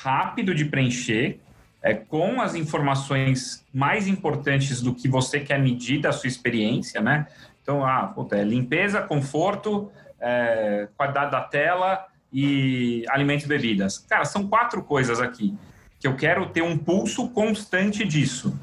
[0.01, 1.39] rápido de preencher,
[1.81, 7.27] é, com as informações mais importantes do que você quer medir da sua experiência, né?
[7.61, 13.97] Então, ah, puta, é limpeza, conforto, é, qualidade da tela e alimentos e bebidas.
[13.99, 15.57] Cara, são quatro coisas aqui
[15.99, 18.57] que eu quero ter um pulso constante disso.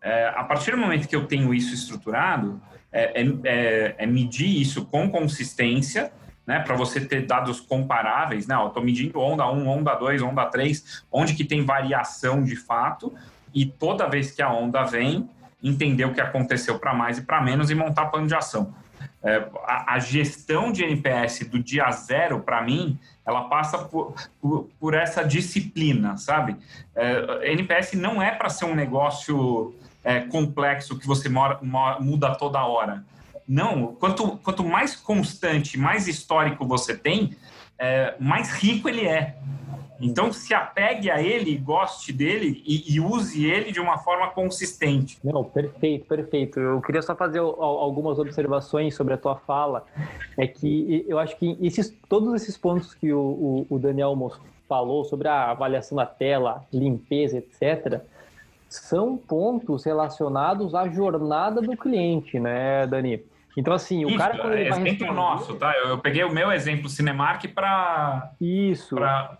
[0.00, 4.60] É, a partir do momento que eu tenho isso estruturado, é, é, é, é medir
[4.60, 6.12] isso com consistência,
[6.46, 11.04] né, para você ter dados comparáveis, né, estou medindo onda 1, onda 2, onda 3,
[11.10, 13.12] onde que tem variação de fato,
[13.54, 15.28] e toda vez que a onda vem,
[15.62, 18.74] entender o que aconteceu para mais e para menos e montar plano de ação.
[19.22, 24.68] É, a, a, gestão de NPS do dia zero, para mim, ela passa por, por,
[24.80, 26.56] por, essa disciplina, sabe?
[26.94, 31.60] É, NPS não é para ser um negócio é, complexo que você mora,
[32.00, 33.04] muda toda hora.
[33.46, 37.36] Não, quanto, quanto mais constante, mais histórico você tem,
[37.78, 39.36] é, mais rico ele é.
[40.00, 45.16] Então, se apegue a ele, goste dele e, e, use ele de uma forma consistente.
[45.22, 46.58] Não, perfeito, perfeito.
[46.58, 49.86] Eu queria só fazer algumas observações sobre a tua fala.
[50.36, 54.16] É que eu acho que esses, todos esses pontos que o, o, o Daniel
[54.68, 58.00] falou sobre a avaliação da tela, limpeza, etc.,
[58.68, 63.22] são pontos relacionados à jornada do cliente, né, Dani?
[63.56, 65.12] Então, assim, o Isso, cara quando ele vai exemplo responder...
[65.12, 65.72] nosso, tá?
[65.76, 68.94] Eu, eu, peguei o meu exemplo Cinemark para Isso.
[68.94, 69.36] Pra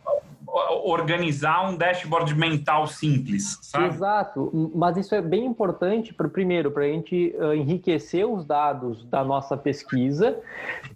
[0.84, 3.86] organizar um dashboard mental simples, sabe?
[3.86, 9.02] Exato, mas isso é bem importante, para primeiro, para a gente uh, enriquecer os dados
[9.06, 10.38] da nossa pesquisa,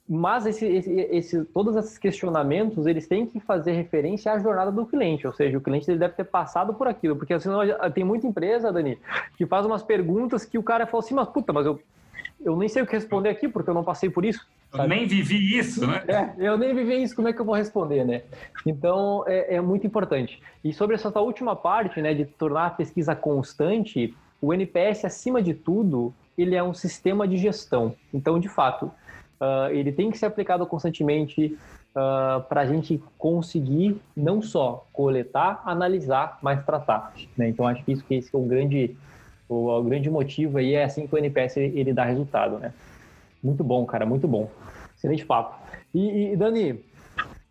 [0.06, 4.84] mas esse, esse, esse, todos esses questionamentos, eles têm que fazer referência à jornada do
[4.84, 7.60] cliente, ou seja, o cliente ele deve ter passado por aquilo, porque senão
[7.94, 8.98] tem muita empresa, Dani,
[9.38, 11.80] que faz umas perguntas que o cara fala assim, mas puta, mas eu
[12.44, 14.46] eu nem sei o que responder aqui porque eu não passei por isso.
[14.70, 14.84] Sabe?
[14.84, 16.02] Eu nem vivi isso, né?
[16.08, 18.22] É, eu nem vivi isso, como é que eu vou responder, né?
[18.64, 20.40] Então, é, é muito importante.
[20.62, 25.54] E sobre essa última parte, né, de tornar a pesquisa constante, o NPS, acima de
[25.54, 27.94] tudo, ele é um sistema de gestão.
[28.12, 28.86] Então, de fato,
[29.40, 31.56] uh, ele tem que ser aplicado constantemente
[31.94, 37.14] uh, ah, para a gente conseguir não só coletar, analisar, mas tratar.
[37.36, 37.48] Né?
[37.48, 38.94] Então, acho que isso que esse é um grande
[39.48, 42.72] o, o, grande motivo aí é assim que o NPS ele, ele, dá resultado, né?
[43.42, 44.50] Muito bom, cara, muito bom.
[44.96, 45.56] Excelente papo.
[45.94, 46.84] E, e, Dani,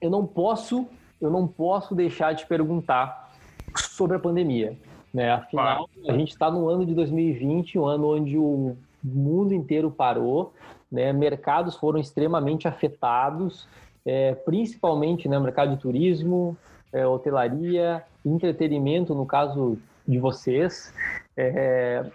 [0.01, 0.87] eu não posso,
[1.21, 3.33] eu não posso deixar de perguntar
[3.77, 4.77] sobre a pandemia,
[5.13, 5.31] né?
[5.31, 10.53] Afinal, a gente está no ano de 2020, um ano onde o mundo inteiro parou,
[10.91, 11.13] né?
[11.13, 13.67] Mercados foram extremamente afetados,
[14.05, 16.57] é, principalmente no né, mercado de turismo,
[16.93, 20.93] é, hotelaria, entretenimento, no caso de vocês.
[21.37, 22.05] É,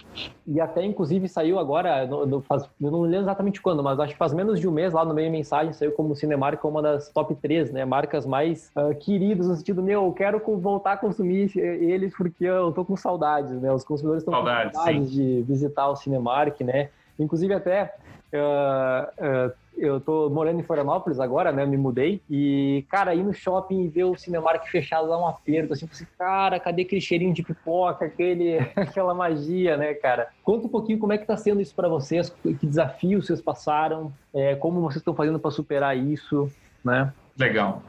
[0.47, 4.15] e até, inclusive, saiu agora, no, no, faz, eu não lembro exatamente quando, mas acho
[4.15, 7.11] que faz menos de um mês lá no meio mensagem, saiu como Cinemark uma das
[7.11, 7.85] top 3, né?
[7.85, 12.73] Marcas mais uh, queridas, no sentido, meu, eu quero voltar a consumir eles porque eu
[12.73, 13.71] tô com saudades, né?
[13.71, 16.89] Os consumidores estão com saudades de visitar o Cinemark, né?
[17.19, 17.95] Inclusive, até
[18.33, 21.65] uh, uh, eu tô morando em Florianópolis agora, né?
[21.65, 22.21] Me mudei.
[22.29, 25.73] E, cara, ir no shopping e ver o Cinemark fechado dá um aperto.
[25.73, 30.29] Assim, assim, cara, cadê aquele cheirinho de pipoca, aquele, aquela magia, né, cara?
[30.45, 34.13] Conta um pouquinho como é que tá sendo isso para vocês, que desafios vocês passaram,
[34.35, 36.51] é, como vocês estão fazendo para superar isso,
[36.85, 37.13] né?
[37.39, 37.83] Legal.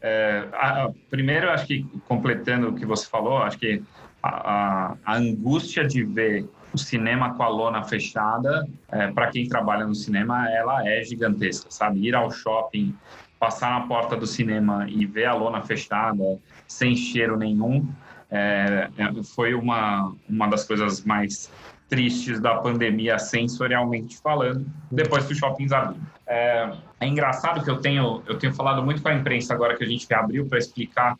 [0.00, 3.82] É, a, primeiro, acho que completando o que você falou, acho que
[4.26, 9.48] a, a, a angústia de ver o cinema com a lona fechada, é, para quem
[9.48, 12.06] trabalha no cinema, ela é gigantesca, sabe?
[12.06, 12.94] Ir ao shopping,
[13.38, 17.88] passar na porta do cinema e ver a lona fechada, sem cheiro nenhum,
[18.30, 21.50] é, é, foi uma, uma das coisas mais
[21.88, 26.04] tristes da pandemia, sensorialmente falando, depois que os shoppings abriram.
[26.26, 29.84] É, é engraçado que eu tenho, eu tenho falado muito com a imprensa agora que
[29.84, 31.16] a gente abriu para explicar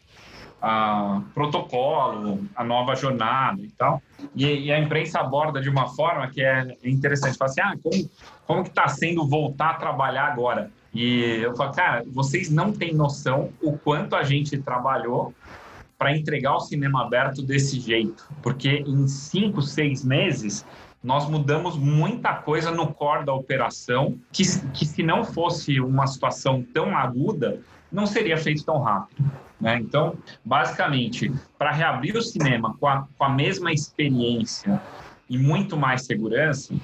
[0.69, 4.03] a protocolo, a nova jornada e tal.
[4.35, 7.39] E, e, a imprensa aborda de uma forma que é interessante.
[7.39, 8.11] Fala assim, ah, como,
[8.49, 10.73] como que está sendo voltar a trabalhar agora?
[10.93, 15.33] E eu falo, cara, vocês não têm noção o quanto a gente trabalhou
[15.97, 18.29] para entregar o cinema aberto desse jeito.
[18.43, 20.67] Porque em cinco, seis meses,
[21.01, 26.67] nós mudamos muita coisa no core da operação, que, que se não fosse uma situação
[26.75, 27.63] tão aguda,
[27.97, 29.25] não seria feito tão rápido.
[29.59, 29.79] Né?
[29.81, 34.81] Então, basicamente, para reabrir o cinema com a, com a mesma experiência
[35.31, 36.75] e muito mais segurança,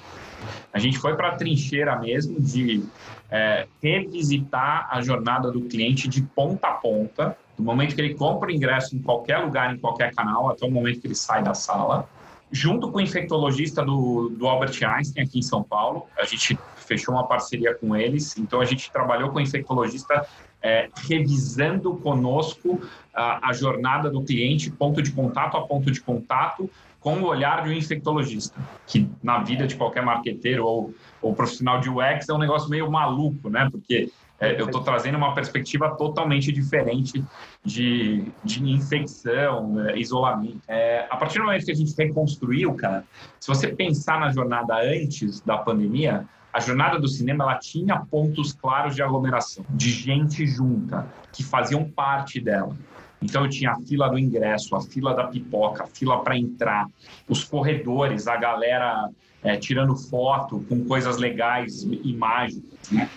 [0.73, 2.83] a gente foi para a trincheira mesmo de
[3.29, 8.49] é, revisitar a jornada do cliente de ponta a ponta, do momento que ele compra
[8.49, 11.53] o ingresso em qualquer lugar, em qualquer canal, até o momento que ele sai da
[11.53, 12.09] sala,
[12.51, 16.07] junto com o infectologista do, do Albert Einstein aqui em São Paulo.
[16.17, 20.25] A gente fechou uma parceria com eles, então a gente trabalhou com o infectologista
[20.61, 22.81] é, revisando conosco
[23.13, 26.69] a, a, jornada do cliente, ponto de contato a ponto de contato,
[27.01, 31.81] com o olhar de um infectologista, que na vida de qualquer marqueteiro ou, ou profissional
[31.81, 33.67] de UX é um negócio meio maluco, né?
[33.69, 34.09] Porque
[34.43, 37.23] É, eu estou trazendo uma perspectiva totalmente diferente
[37.63, 40.59] de, de infecção, é, isolamento.
[40.67, 43.05] É, a partir do momento que a gente reconstruiu, cara,
[43.39, 48.53] se você pensar na jornada antes da pandemia, a jornada do cinema ela tinha pontos
[48.53, 52.77] claros de aglomeração, de gente junta, que faziam parte dela.
[53.19, 56.85] Então eu tinha a fila do ingresso, a fila da pipoca, a fila para entrar,
[57.27, 59.09] os corredores, a galera
[59.41, 63.09] é, tirando foto com coisas legais, imagens, né?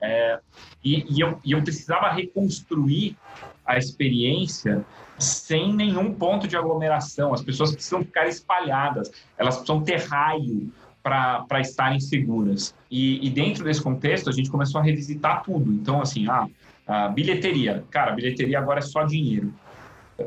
[0.00, 0.40] É,
[0.84, 3.16] e, e, eu, e eu precisava reconstruir
[3.64, 4.84] a experiência
[5.16, 7.32] sem nenhum ponto de aglomeração.
[7.32, 10.72] As pessoas precisam ficar espalhadas, elas precisam ter raio
[11.02, 12.74] para estarem seguras.
[12.90, 15.72] E, e, dentro desse contexto, a gente começou a revisitar tudo.
[15.72, 16.46] Então, assim, ah,
[16.86, 17.84] a bilheteria.
[17.90, 19.52] Cara, a bilheteria agora é só dinheiro.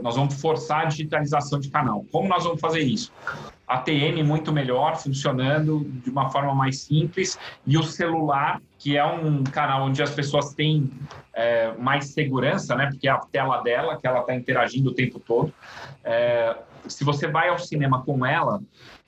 [0.01, 2.05] Nós vamos forçar a digitalização de canal.
[2.11, 3.11] Como nós vamos fazer isso?
[3.67, 9.43] ATM muito melhor, funcionando de uma forma mais simples, e o celular, que é um
[9.43, 10.91] canal onde as pessoas têm
[11.33, 12.87] é, mais segurança, né?
[12.87, 15.53] Porque é a tela dela, que ela está interagindo o tempo todo.
[16.03, 16.55] É,
[16.87, 18.61] se você vai ao cinema com ela,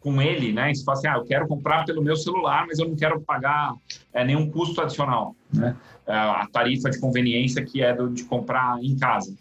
[0.07, 0.71] com ele, né?
[0.71, 3.19] E você fala assim, ah, eu quero comprar pelo meu celular, mas eu não quero
[3.19, 3.73] pagar
[4.13, 5.75] é, nenhum custo adicional, né?
[6.07, 9.35] É, a tarifa de conveniência que é do, de comprar em casa.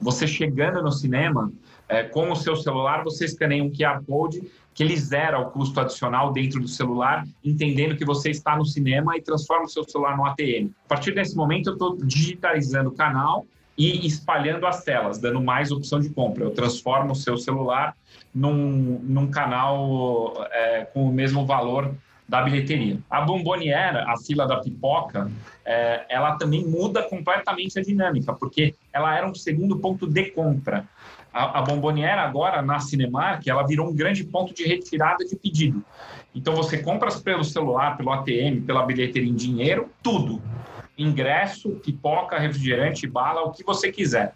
[0.00, 1.52] Você chegando no cinema,
[1.88, 4.42] é, com o seu celular, você escaneia um QR Code
[4.74, 9.16] que ele zera o custo adicional dentro do celular, entendendo que você está no cinema
[9.16, 10.72] e transforma o seu celular no ATM.
[10.86, 13.46] A partir desse momento, eu estou digitalizando o canal
[13.80, 16.44] e espalhando as telas, dando mais opção de compra.
[16.44, 17.96] Eu transformo o seu celular
[18.34, 21.94] num, num canal é, com o mesmo valor
[22.28, 22.98] da bilheteria.
[23.08, 25.30] A bomboniera, a fila da pipoca,
[25.64, 30.86] é, ela também muda completamente a dinâmica, porque ela era um segundo ponto de compra.
[31.32, 35.82] A, a bomboniera agora, na Cinemark, ela virou um grande ponto de retirada de pedido.
[36.34, 40.42] Então, você compra pelo celular, pelo ATM, pela bilheteria em dinheiro, tudo
[41.02, 44.34] ingresso, pipoca, refrigerante, bala, o que você quiser.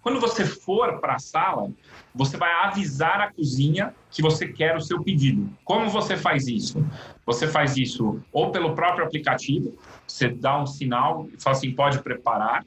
[0.00, 1.70] Quando você for para a sala,
[2.12, 5.48] você vai avisar a cozinha que você quer o seu pedido.
[5.64, 6.84] Como você faz isso?
[7.24, 12.66] Você faz isso ou pelo próprio aplicativo, você dá um sinal fala assim, pode preparar,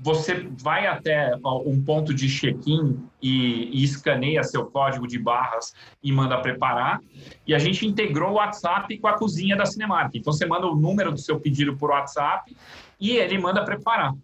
[0.00, 1.34] você vai até
[1.66, 7.00] um ponto de check-in e, e, escaneia seu código de barras e manda preparar.
[7.44, 10.14] E a gente integrou o WhatsApp com a cozinha da Cinemark.
[10.14, 12.54] Então você manda o número do seu pedido por WhatsApp
[13.00, 14.14] e ele manda preparar.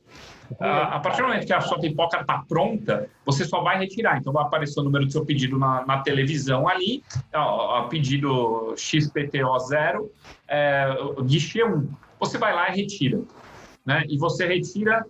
[0.61, 4.19] a partir do momento que a sua pipoca está pronta, você só vai retirar.
[4.19, 10.09] Então vai aparecer o número do seu pedido na, na televisão ali, ó, pedido XPTO0,
[10.47, 11.89] é, guichê 1.
[12.21, 13.21] Você vai lá e retira.
[13.85, 14.05] Né?
[14.09, 15.05] E você retira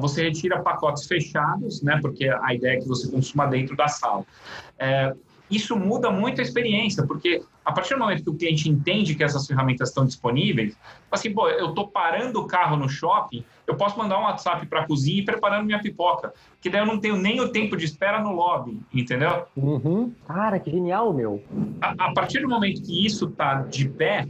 [0.00, 4.24] você retira pacotes fechados, né, porque a ideia é que você consuma dentro da sala.
[4.78, 5.14] É,
[5.50, 9.24] isso muda muito a experiência, porque a partir do momento que o cliente entende que
[9.24, 10.76] essas ferramentas estão disponíveis,
[11.10, 14.80] assim, pô, eu estou parando o carro no shopping, eu posso mandar um WhatsApp para
[14.80, 17.76] a cozinha e ir preparando minha pipoca, que daí eu não tenho nem o tempo
[17.76, 19.46] de espera no lobby, entendeu?
[19.56, 20.12] Uhum.
[20.26, 21.42] Cara, que genial, meu!
[21.80, 24.28] A, a partir do momento que isso está de pé,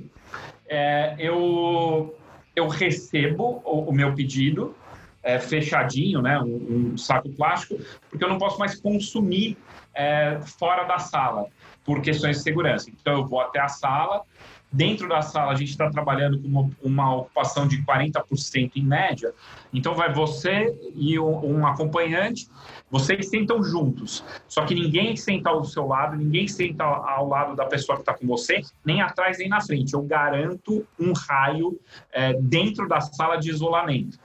[0.69, 2.15] é, eu,
[2.55, 4.75] eu recebo o, o meu pedido,
[5.23, 7.79] é, fechadinho, né, um, um, saco plástico,
[8.09, 9.57] porque eu não posso mais consumir
[9.95, 11.47] é, fora da sala
[11.85, 12.91] por questões de segurança.
[12.91, 14.23] Então eu vou até a sala.
[14.71, 19.33] Dentro da sala a gente está trabalhando com uma, uma, ocupação de 40% em média.
[19.73, 22.47] Então vai você e um, acompanhante,
[22.91, 24.23] vocês sentam juntos.
[24.47, 28.13] Só que ninguém senta ao seu lado, ninguém senta ao lado da pessoa que está
[28.13, 29.95] com você, nem atrás nem na frente.
[29.95, 31.81] Eu garanto um raio
[32.13, 34.19] é, dentro da sala de isolamento.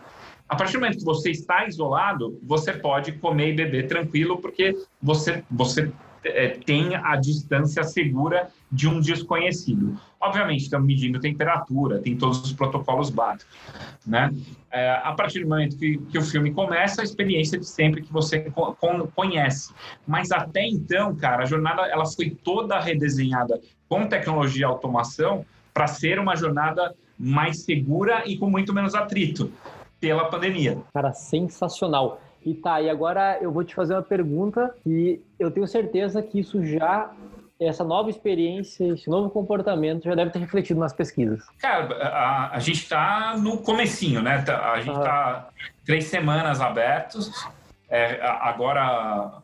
[0.54, 4.78] A partir do momento que você está isolado, você pode comer e beber tranquilo, porque
[5.02, 5.92] você, você
[6.24, 10.00] é, tem a distância segura de um desconhecido.
[10.22, 13.48] Obviamente, estamos medindo temperatura, tem todos os protocolos básicos.
[14.06, 14.32] Né?
[14.70, 18.14] É, a partir do momento que, que, o filme começa, a experiência de sempre que
[18.14, 18.78] você co
[19.16, 19.74] conhece.
[20.06, 25.88] Mas até então, cara, a jornada ela foi toda redesenhada com tecnologia e automação para
[25.88, 29.52] ser uma jornada mais segura e com muito menos atrito
[30.04, 30.80] pela pandemia.
[30.94, 32.20] Cara, sensacional.
[32.46, 36.42] E tá, e agora eu vou te fazer uma pergunta e eu tenho certeza que
[36.42, 37.10] isso já
[37.58, 41.42] essa nova experiência, esse novo comportamento já deve ter refletido nas pesquisas.
[41.60, 44.42] Cara, a, a gente está no comecinho, né?
[44.42, 45.54] Tá, a gente está ah.
[45.86, 47.32] três semanas abertos.
[47.90, 49.42] É, agora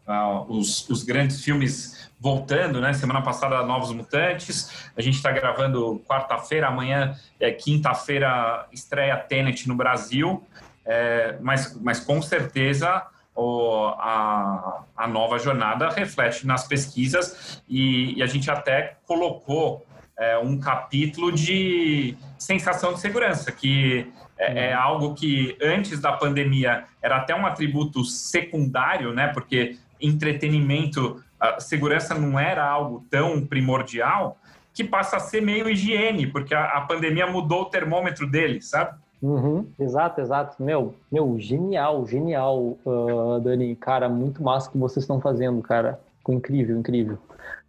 [0.50, 2.94] os, os grandes filmes voltando, né?
[2.94, 4.92] Semana passada, Novos Mutantes.
[4.96, 10.46] A gente está gravando quarta-feira, amanhã, é, quinta-feira, estreia Tenet no Brasil.
[10.86, 13.06] É, mas, mas com certeza
[13.36, 19.86] o, a, a nova jornada reflete nas pesquisas e, e a gente até colocou
[20.18, 24.82] é, um capítulo de sensação de segurança, que é, é, uhum.
[24.82, 29.28] algo que antes da pandemia era até um atributo secundário, né?
[29.28, 31.24] Porque entretenimento,
[31.60, 34.38] segurança não era algo tão primordial,
[34.74, 38.98] que passa a ser meio higiene, porque a, a pandemia mudou o termômetro dele, sabe?
[39.22, 40.64] Uhum, exato, exato.
[40.64, 43.76] Meu, meu, genial, genial, uh, Dani.
[43.76, 46.00] Cara, muito massa que vocês estão fazendo, cara.
[46.28, 47.18] Incrível, incrível.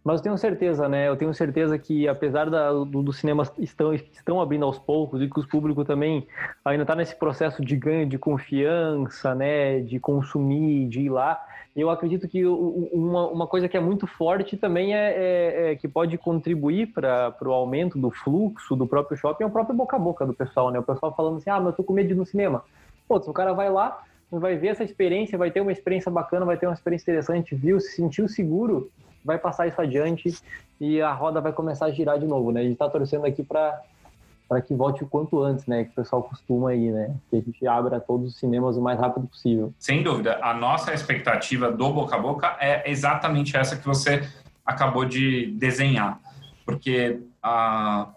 [0.03, 1.07] Mas eu tenho certeza, né?
[1.07, 5.27] Eu tenho certeza que, apesar da, do, dos cinemas estão, estão abrindo aos poucos e
[5.27, 6.27] que os públicos também
[6.63, 9.79] ainda está nesse processo de ganho de confiança, né?
[9.79, 11.43] De consumir, de ir lá.
[11.73, 15.87] Eu acredito que uma, uma coisa que é muito forte também é, é, é que
[15.87, 19.99] pode contribuir para o aumento do fluxo do próprio shopping é o próprio boca a
[19.99, 20.79] boca do pessoal, né?
[20.79, 22.63] O pessoal falando assim, ah, mas eu tô com medo de ir no cinema.
[23.07, 26.57] Pô, o cara vai lá, vai ver essa experiência, vai ter uma experiência bacana, vai
[26.57, 28.91] ter uma experiência interessante, viu, se sentiu seguro,
[29.23, 30.33] vai passar isso adiante
[30.79, 32.59] e a roda vai começar a girar de novo, né?
[32.59, 33.81] A gente está torcendo aqui para
[34.51, 35.85] para que volte o quanto antes, né?
[35.85, 37.15] Que o pessoal costuma aí, né?
[37.29, 39.73] Que a gente abra todos os cinemas o mais rápido possível.
[39.79, 40.39] Sem dúvida.
[40.43, 44.27] A nossa expectativa do boca a boca é exatamente essa que você
[44.65, 46.19] acabou de desenhar.
[46.65, 48.09] Porque a,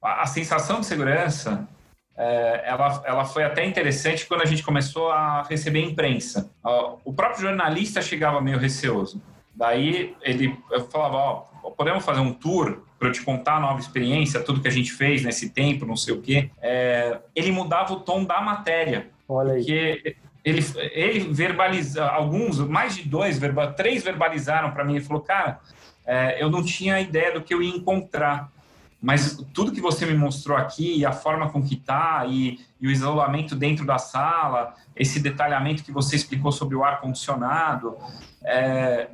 [0.00, 1.68] a sensação de segurança
[2.16, 6.50] é, ela, ela foi até interessante quando a gente começou a receber imprensa.
[7.04, 9.20] O próprio jornalista chegava meio receoso.
[9.54, 10.58] Daí ele
[10.90, 14.68] falava, ó, podemos fazer um tour para eu te contar a nova experiência, tudo que
[14.68, 16.50] a gente fez nesse tempo, não sei o quê.
[16.60, 19.10] É, ele mudava o tom da matéria.
[19.28, 19.60] Olha aí.
[19.60, 25.22] Porque ele, ele verbaliza, alguns, mais de dois, verba, três verbalizaram para mim e falou,
[25.22, 25.60] cara,
[26.04, 28.50] é, eu não tinha ideia do que eu ia encontrar
[29.02, 32.90] mas tudo que você me mostrou aqui, a forma com que está e, e, o
[32.90, 37.96] isolamento dentro da sala, esse detalhamento que você explicou sobre o ar condicionado,
[38.44, 39.08] é,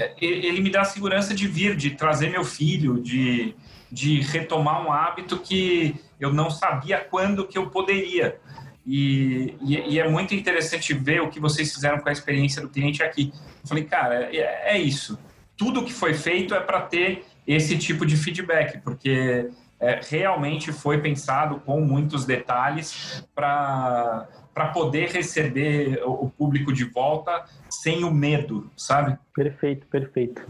[0.00, 3.54] é ele me dá a segurança de vir, de trazer meu filho, de,
[3.92, 8.40] de retomar um hábito que eu não sabia quando que eu poderia.
[8.86, 12.70] E, e, e, é muito interessante ver o que vocês fizeram com a experiência do
[12.70, 13.30] cliente aqui.
[13.62, 15.18] Eu falei, cara, é, é isso.
[15.54, 20.98] Tudo que foi feito é para ter esse tipo de feedback, porque é, realmente foi
[20.98, 28.70] pensado com muitos detalhes para para poder receber o público de volta sem o medo,
[28.76, 29.18] sabe?
[29.34, 30.40] Perfeito, perfeito.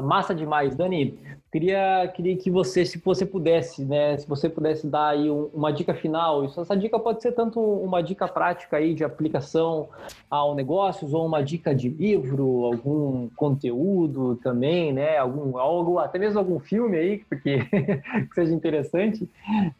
[0.00, 1.18] Massa demais, Dani.
[1.50, 5.72] Queria, queria que você, se você pudesse, né, se você pudesse dar aí um, uma
[5.72, 6.44] dica final.
[6.44, 9.88] Isso, essa dica pode ser tanto uma dica prática aí de aplicação
[10.30, 16.38] ao negócios ou uma dica de livro, algum conteúdo também, né, algum algo, até mesmo
[16.38, 17.58] algum filme aí, porque
[18.28, 19.28] que seja interessante.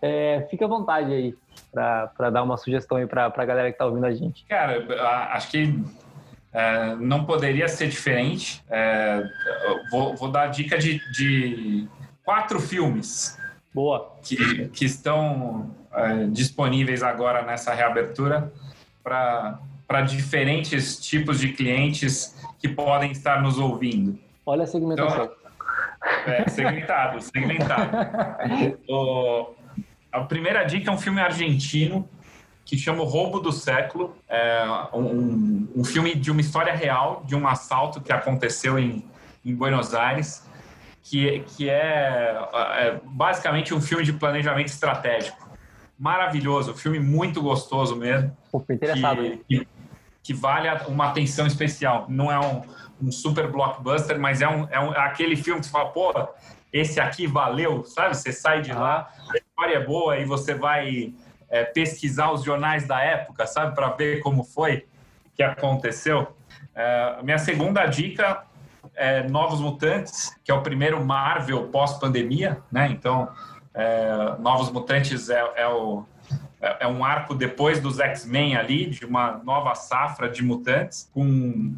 [0.02, 1.36] É, fica à vontade aí
[1.72, 4.44] para dar uma sugestão aí para a galera que está ouvindo a gente.
[4.46, 4.84] Cara,
[5.32, 5.72] acho que
[6.52, 8.62] é, não poderia ser diferente.
[8.68, 9.22] É,
[9.90, 11.88] vou, vou, dar a dica de, de,
[12.24, 13.38] quatro filmes.
[13.72, 14.16] Boa.
[14.22, 18.52] Que, que estão é, disponíveis agora nessa reabertura
[19.02, 24.18] para diferentes tipos de clientes que podem estar nos ouvindo.
[24.44, 25.24] Olha a segmentação.
[25.24, 25.40] Então,
[26.26, 27.90] é, segmentado, segmentado.
[28.88, 29.54] o,
[30.10, 32.08] a primeira dica é um filme argentino
[32.70, 34.14] que chama O Roubo do Século.
[34.28, 39.04] É um, um filme de uma história real, de um assalto que aconteceu em,
[39.44, 40.48] em Buenos Aires,
[41.02, 42.40] que, que é,
[42.78, 45.50] é basicamente um filme de planejamento estratégico.
[45.98, 48.36] Maravilhoso, filme muito gostoso mesmo.
[48.52, 49.20] Pô, interessado.
[49.20, 49.68] Que, que,
[50.22, 52.06] que, vale uma atenção especial.
[52.08, 52.62] Não é um,
[53.02, 56.12] um super blockbuster, mas é, um, é, um, é aquele filme que você fala, pô,
[56.72, 58.16] esse aqui valeu, sabe?
[58.16, 61.12] Você sai de lá, a história é boa e você vai
[61.50, 64.86] é, pesquisar os jornais da época, sabe, para ver como foi
[65.34, 66.28] que aconteceu.
[66.74, 68.44] É, minha segunda dica
[68.94, 72.88] é Novos Mutantes, que é o primeiro Marvel pós-pandemia, né?
[72.90, 73.28] Então,
[73.74, 76.04] é, Novos Mutantes é, é, o,
[76.60, 81.74] é, é um arco depois dos X-Men ali, de uma nova safra de mutantes, com,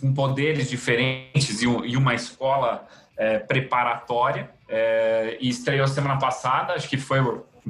[0.00, 4.50] com poderes diferentes e, e uma escola é, preparatória.
[5.38, 7.20] E estreou semana passada, acho que foi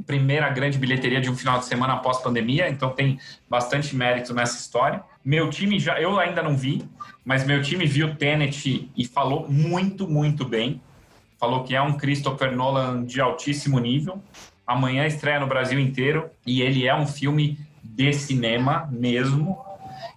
[0.01, 3.19] primeira grande bilheteria de um final de semana após pandemia, então tem
[3.49, 5.01] bastante mérito nessa história.
[5.23, 6.87] Meu time já, eu ainda não vi,
[7.23, 10.81] mas meu time viu Tenet e falou muito, muito bem.
[11.39, 14.21] Falou que é um Christopher Nolan de altíssimo nível.
[14.65, 19.63] Amanhã estreia no Brasil inteiro e ele é um filme de cinema mesmo.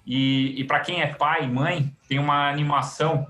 [0.07, 3.27] E, e para quem é pai e mãe, tem uma animação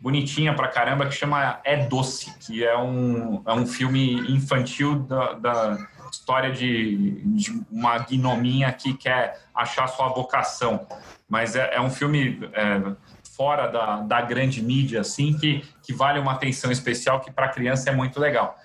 [0.00, 5.34] bonitinha pra caramba que chama É Doce, que é um, é um filme infantil da,
[5.34, 5.78] da
[6.10, 10.86] história de, de, uma gnominha que quer achar sua vocação.
[11.28, 12.92] Mas é, é um filme é,
[13.36, 17.90] fora da, da grande mídia, assim, que, que vale uma atenção especial, que para criança
[17.90, 18.56] é muito legal.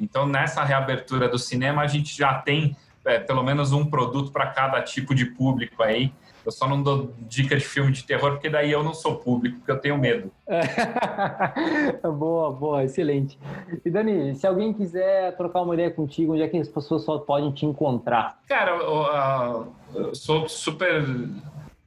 [0.00, 4.46] Então, nessa reabertura do cinema, a gente já tem é, pelo menos um produto para
[4.48, 6.12] cada tipo de público aí.
[6.44, 9.56] Eu só não dou dica de filme de terror, porque daí eu não sou público,
[9.56, 10.30] porque eu tenho medo.
[12.02, 13.38] boa, boa, excelente.
[13.82, 17.18] E Dani, se alguém quiser trocar uma ideia contigo, onde é que as pessoas só
[17.18, 18.38] podem te encontrar?
[18.46, 21.02] Cara, eu, eu sou super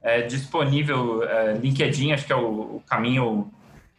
[0.02, 1.22] é, disponível.
[1.22, 3.50] É, LinkedIn, acho que é o, o, caminho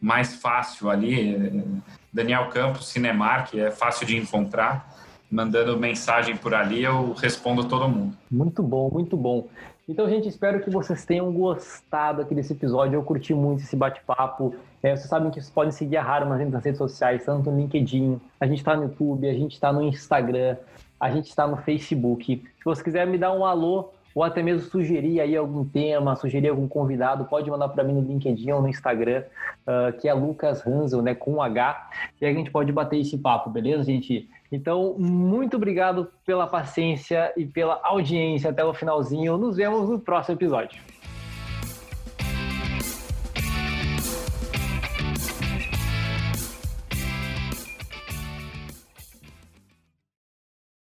[0.02, 1.82] mais fácil ali.
[2.12, 4.89] Daniel Campos, Cinemark, é fácil de encontrar.
[5.32, 8.18] Mandando mensagem por ali, eu respondo todo mundo.
[8.32, 9.48] Muito bom, muito bom.
[9.88, 12.96] Então, gente, espero que vocês tenham gostado aqui desse episódio.
[12.96, 14.56] Eu curti muito esse bate-papo.
[14.84, 18.20] É, vocês sabem que vocês podem seguir a Harman nas redes sociais, tanto no LinkedIn,
[18.40, 20.58] a gente está no YouTube, a gente está no Instagram,
[21.00, 22.44] a gente está no Facebook.
[22.58, 26.50] Se você quiser me dar um alô ou até mesmo sugerir aí algum tema, sugerir
[26.50, 29.24] algum convidado, pode mandar para mim no LinkedIn ou no Instagram,
[29.66, 33.18] uh, que é Lucas Hansel, né, com H, e aí a gente pode bater esse
[33.18, 34.30] papo, beleza, gente?
[34.52, 39.38] Então, muito obrigado pela paciência e pela audiência até o finalzinho.
[39.38, 40.82] Nos vemos no próximo episódio.